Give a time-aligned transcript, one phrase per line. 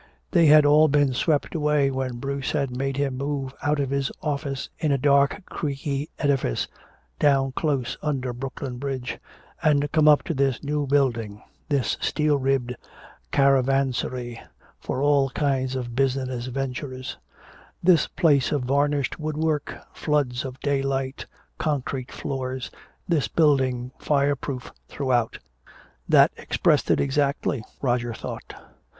[0.31, 4.11] They had all been swept away when Bruce had made him move out of his
[4.23, 6.67] office in a dark creaky edifice
[7.19, 9.19] down close under Brooklyn Bridge,
[9.61, 12.75] and come up to this new building, this steel ribbed
[13.31, 14.41] caravansary
[14.79, 17.17] for all kinds of business ventures,
[17.83, 21.27] this place of varnished woodwork, floods of daylight,
[21.59, 22.71] concrete floors,
[23.07, 25.37] this building fireproof throughout.
[26.09, 28.55] That expressed it exactly, Roger thought.